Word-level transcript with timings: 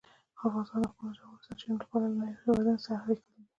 افغانستان 0.45 0.79
د 0.83 0.87
خپلو 0.91 1.09
ژورو 1.17 1.43
سرچینو 1.45 1.79
له 1.79 1.85
پلوه 1.89 2.09
له 2.19 2.25
هېوادونو 2.41 2.83
سره 2.85 2.95
اړیکې 3.03 3.29
لري. 3.33 3.43